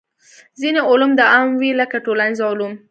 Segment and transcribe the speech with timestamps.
[0.59, 2.73] ځینې علوم عام وي لکه ټولنیز علوم.